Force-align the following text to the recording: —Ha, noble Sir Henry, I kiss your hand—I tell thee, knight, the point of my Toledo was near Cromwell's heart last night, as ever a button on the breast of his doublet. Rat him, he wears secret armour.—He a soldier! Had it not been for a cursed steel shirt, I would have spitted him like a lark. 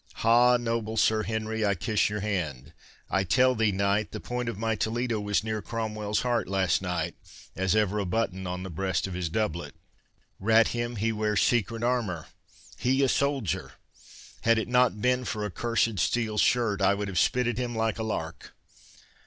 —Ha, 0.23 0.57
noble 0.57 0.97
Sir 0.97 1.21
Henry, 1.21 1.63
I 1.63 1.75
kiss 1.75 2.09
your 2.09 2.21
hand—I 2.21 3.23
tell 3.23 3.53
thee, 3.53 3.71
knight, 3.71 4.09
the 4.13 4.19
point 4.19 4.49
of 4.49 4.57
my 4.57 4.73
Toledo 4.73 5.19
was 5.19 5.43
near 5.43 5.61
Cromwell's 5.61 6.21
heart 6.21 6.47
last 6.47 6.81
night, 6.81 7.13
as 7.55 7.75
ever 7.75 7.99
a 7.99 8.05
button 8.07 8.47
on 8.47 8.63
the 8.63 8.71
breast 8.71 9.05
of 9.05 9.13
his 9.13 9.29
doublet. 9.29 9.75
Rat 10.39 10.69
him, 10.69 10.95
he 10.95 11.11
wears 11.11 11.43
secret 11.43 11.83
armour.—He 11.83 13.03
a 13.03 13.07
soldier! 13.07 13.73
Had 14.41 14.57
it 14.57 14.67
not 14.67 15.03
been 15.03 15.23
for 15.23 15.45
a 15.45 15.51
cursed 15.51 15.99
steel 15.99 16.39
shirt, 16.39 16.81
I 16.81 16.95
would 16.95 17.07
have 17.07 17.19
spitted 17.19 17.59
him 17.59 17.75
like 17.75 17.99
a 17.99 18.03
lark. 18.03 18.55